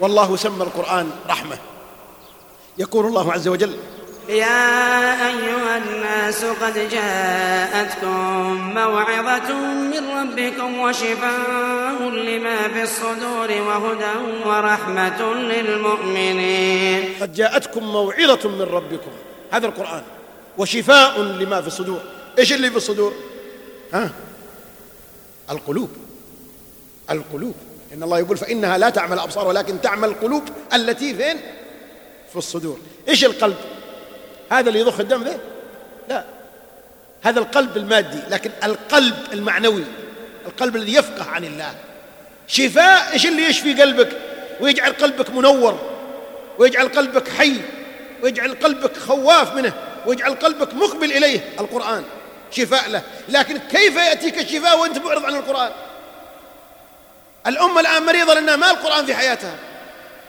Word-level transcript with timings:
والله 0.00 0.36
سمى 0.36 0.62
القرآن 0.62 1.10
رحمة. 1.28 1.58
يقول 2.78 3.06
الله 3.06 3.32
عز 3.32 3.48
وجل 3.48 3.76
يا 4.28 5.28
أيها 5.28 5.78
الناس 5.78 6.44
قد 6.44 6.88
جاءتكم 6.90 8.74
موعظة 8.74 9.52
من 9.64 10.10
ربكم 10.10 10.78
وشفاء 10.78 12.02
لما 12.02 12.68
في 12.68 12.82
الصدور 12.82 13.50
وهدى 13.50 14.46
ورحمة 14.46 15.34
للمؤمنين. 15.34 17.14
قد 17.20 17.32
جاءتكم 17.32 17.84
موعظة 17.84 18.48
من 18.48 18.62
ربكم 18.62 19.10
هذا 19.50 19.66
القرآن 19.66 20.02
وشفاء 20.58 21.20
لما 21.22 21.60
في 21.60 21.66
الصدور. 21.66 22.00
إيش 22.38 22.52
اللي 22.52 22.70
في 22.70 22.76
الصدور؟ 22.76 23.12
ها؟ 23.92 24.10
القلوب. 25.50 25.90
القلوب. 27.10 27.54
إن 27.94 28.02
الله 28.02 28.18
يقول 28.18 28.36
فإنها 28.36 28.78
لا 28.78 28.90
تعمل 28.90 29.12
الأبصار 29.12 29.48
ولكن 29.48 29.80
تعمل 29.80 30.08
القلوب 30.08 30.42
التي 30.74 31.14
فين؟ 31.14 31.40
في 32.30 32.36
الصدور. 32.36 32.80
إيش 33.08 33.24
القلب؟ 33.24 33.56
هذا 34.50 34.68
اللي 34.68 34.80
يضخ 34.80 35.00
الدم 35.00 35.22
ذا 35.22 35.38
لا. 36.08 36.24
هذا 37.22 37.38
القلب 37.38 37.76
المادي 37.76 38.18
لكن 38.30 38.50
القلب 38.64 39.14
المعنوي 39.32 39.84
القلب 40.46 40.76
الذي 40.76 40.94
يفقه 40.94 41.24
عن 41.24 41.44
الله. 41.44 41.74
شفاء 42.46 43.12
إيش 43.12 43.26
اللي 43.26 43.44
يشفي 43.44 43.82
قلبك؟ 43.82 44.08
ويجعل 44.60 44.92
قلبك 44.92 45.30
منور 45.30 45.80
ويجعل 46.58 46.88
قلبك 46.88 47.28
حي 47.28 47.56
ويجعل 48.22 48.54
قلبك 48.54 48.96
خواف 48.96 49.54
منه 49.54 49.72
ويجعل 50.06 50.34
قلبك 50.34 50.74
مقبل 50.74 51.12
إليه. 51.12 51.40
القرآن 51.60 52.04
شفاء 52.50 52.90
له. 52.90 53.02
لكن 53.28 53.58
كيف 53.58 53.96
يأتيك 53.96 54.38
الشفاء 54.38 54.78
وأنت 54.78 54.98
معرض 54.98 55.24
عن 55.24 55.34
القرآن؟ 55.34 55.70
الأمة 57.46 57.80
الآن 57.80 58.06
مريضة 58.06 58.34
لأنها 58.34 58.56
ما 58.56 58.70
القرآن 58.70 59.06
في 59.06 59.14
حياتها. 59.14 59.54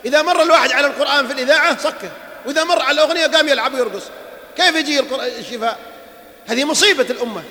إذا 0.05 0.21
مر 0.21 0.41
الواحد 0.41 0.71
على 0.71 0.87
القرآن 0.87 1.27
في 1.27 1.33
الإذاعة 1.33 1.77
سكه 1.77 2.09
وإذا 2.45 2.63
مر 2.63 2.81
على 2.81 2.91
الأغنية 2.91 3.27
قام 3.27 3.47
يلعب 3.47 3.73
ويرقص. 3.73 4.03
كيف 4.57 4.75
يجي 4.75 4.99
الشفاء؟ 5.39 5.79
هذه 6.47 6.65
مصيبة 6.65 7.05
الأمة. 7.09 7.43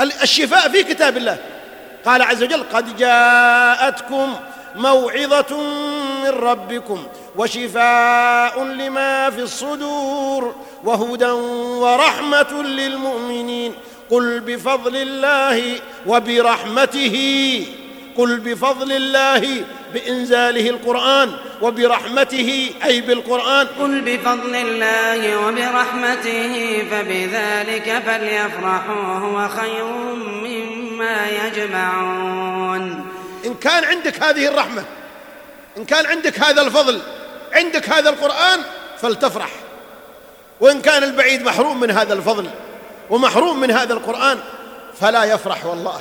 الشفاء 0.00 0.68
في 0.68 0.82
كتاب 0.82 1.16
الله. 1.16 1.38
قال 2.04 2.22
عز 2.22 2.42
وجل 2.42 2.62
قد 2.72 2.96
جاءتكم 2.96 4.36
موعظة 4.74 5.60
من 6.22 6.28
ربكم 6.28 7.06
وشفاء 7.36 8.64
لما 8.64 9.30
في 9.30 9.40
الصدور 9.40 10.54
وهدى 10.84 11.30
ورحمة 11.80 12.62
للمؤمنين. 12.62 13.74
قل 14.10 14.40
بفضل 14.40 14.96
الله 14.96 15.80
وبرحمته. 16.06 17.16
قل 18.18 18.40
بفضل 18.40 18.92
الله 18.92 19.64
بإنزاله 19.94 20.70
القرآن 20.70 21.32
وبرحمته 21.62 22.70
أي 22.84 23.00
بالقرآن. 23.00 23.66
قل 23.66 24.00
بفضل 24.00 24.54
الله 24.54 25.46
وبرحمته 25.46 26.82
فبذلك 26.90 28.02
فليفرحوا 28.06 29.18
هو 29.18 29.48
خير 29.48 29.84
مما 30.24 31.26
يجمعون. 31.28 33.06
إن 33.46 33.54
كان 33.54 33.84
عندك 33.84 34.22
هذه 34.22 34.48
الرحمة 34.48 34.84
إن 35.76 35.84
كان 35.84 36.06
عندك 36.06 36.40
هذا 36.40 36.62
الفضل 36.62 37.00
عندك 37.52 37.88
هذا 37.88 38.10
القرآن 38.10 38.60
فلتفرح. 38.98 39.50
وإن 40.60 40.80
كان 40.80 41.02
البعيد 41.02 41.42
محروم 41.42 41.80
من 41.80 41.90
هذا 41.90 42.14
الفضل 42.14 42.50
ومحروم 43.10 43.60
من 43.60 43.70
هذا 43.70 43.92
القرآن 43.92 44.38
فلا 45.00 45.24
يفرح 45.24 45.66
والله 45.66 46.00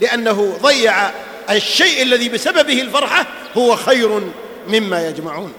لأنه 0.00 0.58
ضيع 0.62 1.10
الشيء 1.56 2.02
الذي 2.02 2.28
بسببه 2.28 2.80
الفرحة 2.82 3.26
هو 3.56 3.76
خير 3.76 4.20
مما 4.68 5.08
يجمعون. 5.08 5.52